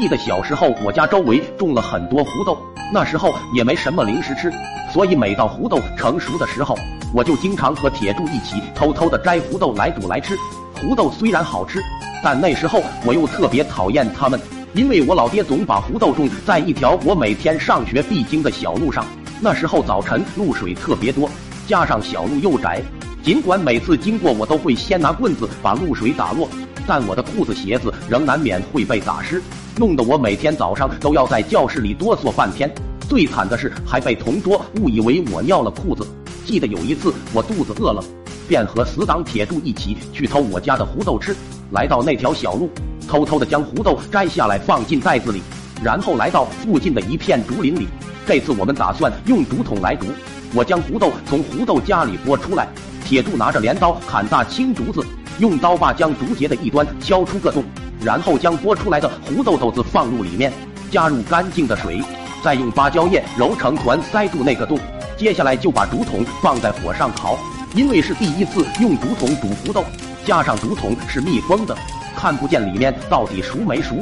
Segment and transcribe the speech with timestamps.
[0.00, 2.56] 记得小时候我家周围种了很多胡豆，
[2.90, 4.50] 那时候也没什么零食吃，
[4.90, 6.74] 所以每到胡豆成熟的时候，
[7.12, 10.34] 我就经常和铁柱一起偷偷的摘胡豆来煮来吃。
[10.80, 11.82] 胡豆虽然好吃，
[12.24, 14.40] 但那时候我又特别讨厌它们，
[14.72, 19.04] 因为我老爹总把胡豆种在一条我每天上学必经的小路上。
[19.38, 21.28] 那时候早晨露水特别多，
[21.66, 22.80] 加上小路又窄，
[23.22, 26.48] 尽管每次经过我都会先拿棍子把露水打落，
[26.86, 29.42] 但我的裤子鞋子仍难免会被打湿，
[29.76, 32.70] 弄得我每天早上都要在教室里哆嗦半天。
[33.08, 36.06] 最惨的是还被同桌误以为我尿了裤子。
[36.44, 38.02] 记得有一次我肚子饿了。
[38.48, 41.36] 便和死党铁柱一起去偷我家的胡豆吃，
[41.70, 42.68] 来到那条小路，
[43.06, 45.40] 偷偷的将胡豆摘下来放进袋子里，
[45.84, 47.86] 然后来到附近的一片竹林里。
[48.26, 50.06] 这次我们打算用竹筒来煮。
[50.52, 52.66] 我将胡豆从胡豆家里剥出来，
[53.04, 55.06] 铁柱拿着镰刀砍大青竹子，
[55.40, 57.64] 用刀把将竹节的一端敲出个洞，
[58.04, 60.52] 然后将剥出来的胡豆豆子放入里面，
[60.90, 62.02] 加入干净的水，
[62.44, 64.78] 再用芭蕉叶揉成团塞住那个洞。
[65.16, 67.38] 接下来就把竹筒放在火上烤。
[67.74, 69.82] 因为是第一次用竹筒煮胡豆，
[70.26, 71.74] 加上竹筒是密封的，
[72.14, 73.94] 看不见里面到底熟没熟，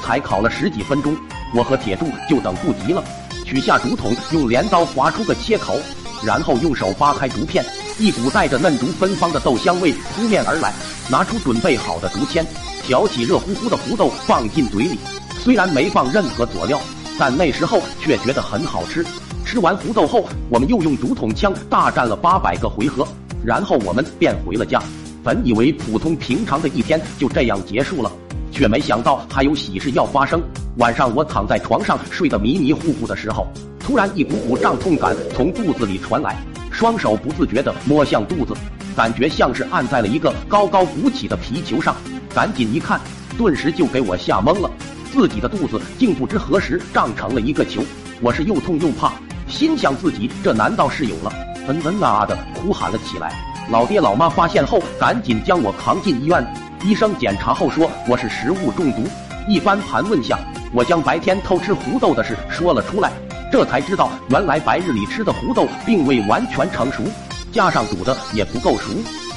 [0.00, 1.16] 才烤了十几分钟，
[1.54, 3.02] 我和铁柱就等不及了，
[3.44, 5.74] 取下竹筒，用镰刀划出个切口，
[6.22, 7.64] 然后用手扒开竹片，
[7.96, 10.72] 一股带着嫩竹芬芳的豆香味扑面而来，
[11.08, 12.44] 拿出准备好的竹签，
[12.82, 14.98] 挑起热乎乎的胡豆放进嘴里，
[15.38, 16.80] 虽然没放任何佐料，
[17.16, 19.06] 但那时候却觉得很好吃。
[19.44, 23.06] 吃完胡豆后，我们又用竹筒枪大战了八百个回合，
[23.44, 24.82] 然后我们便回了家。
[25.22, 28.10] 本以为普通平常的一天就这样结束了，
[28.50, 30.42] 却没想到还有喜事要发生。
[30.78, 33.46] 晚上我躺在床上睡得迷迷糊糊的时候，
[33.78, 36.36] 突然一股股胀痛感从肚子里传来，
[36.74, 38.52] 双手不自觉地摸向肚子，
[38.96, 41.94] 感觉像是按在了一个高高鼓起的皮球上。
[42.34, 43.00] 赶紧一看，
[43.38, 44.68] 顿时就给我吓懵了，
[45.12, 47.80] 自己的肚子竟不知何时胀成了一个球。
[48.20, 49.12] 我是又痛又怕。
[49.46, 51.32] 心想自己这难道是有了？
[51.68, 53.32] 嗯嗯啊的哭喊了起来。
[53.70, 56.44] 老爹老妈发现后，赶紧将我扛进医院。
[56.84, 59.04] 医生检查后说我是食物中毒。
[59.48, 60.36] 一番盘问下，
[60.72, 63.12] 我将白天偷吃胡豆的事说了出来。
[63.54, 67.04] 这才知道，原来白日里吃的胡豆并未完全成熟，
[67.52, 68.90] 加上煮的也不够熟，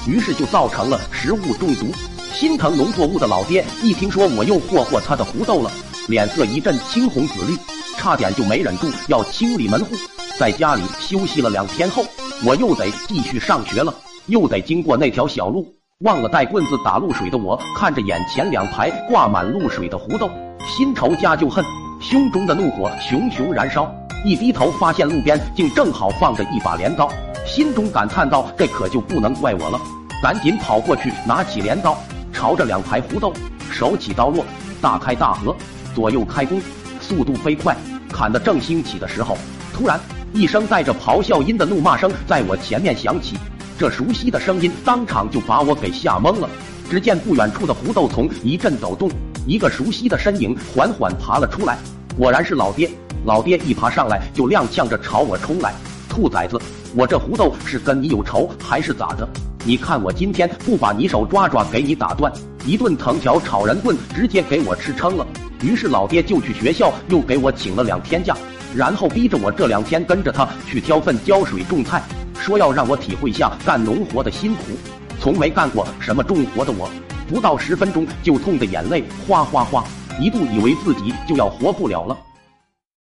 [0.07, 1.85] 于是就造成了食物中毒。
[2.33, 5.69] 心疼农作物的老爹一听说我又霍霍他的胡豆了，
[6.07, 7.55] 脸色一阵青红紫绿。
[7.95, 9.93] 差点就没忍住要清理门户，
[10.39, 12.03] 在家里休息了两天后，
[12.43, 13.93] 我又得继续上学了，
[14.25, 15.71] 又得经过那条小路。
[15.99, 20.27] 忘了带棍子打露水的我，看着眼前两排挂满露水的胡豆，
[20.65, 21.63] 新仇加旧恨，
[22.01, 23.93] 胸中的怒火熊熊燃烧。
[24.25, 27.09] 一低头，发现路边竟正好放着一把镰刀，
[27.45, 29.79] 心中感叹道：“这可就不能怪我了。”
[30.21, 31.97] 赶紧跑过去，拿起镰刀，
[32.33, 33.31] 朝着两排胡豆，
[33.71, 34.43] 手起刀落，
[34.81, 35.55] 大开大合，
[35.93, 36.59] 左右开弓。
[36.99, 37.77] 速度飞快，
[38.11, 39.37] 砍得正兴起的时候，
[39.73, 39.99] 突然
[40.33, 43.37] 一声带着咆哮音的怒骂声在我前面响起。
[43.77, 46.49] 这熟悉的声音当场就把我给吓懵了。
[46.89, 49.09] 只见不远处的胡豆丛一阵抖动，
[49.45, 51.77] 一个熟悉的身影缓缓爬了出来。
[52.17, 52.89] 果然是老爹。
[53.27, 55.73] 老爹一爬上来就踉跄着朝我冲来。
[56.07, 56.57] 兔崽子，
[56.95, 59.27] 我这胡豆是跟你有仇还是咋的？
[59.65, 62.31] 你看我今天不把你手抓抓给你打断！
[62.65, 65.27] 一顿藤条炒人棍直接给我吃撑了。
[65.61, 68.33] 于是老爹就去学校，又给我请了两天假，
[68.73, 72.01] 然后逼着我这两天跟着他去挑粪、浇水、种菜，
[72.39, 74.61] 说要让我体会下干农活的辛苦。
[75.19, 76.89] 从没干过什么重活的我，
[77.27, 79.83] 不到十分钟就痛得眼泪哗哗哗，
[80.17, 82.15] 一度以为自己就要活不了了。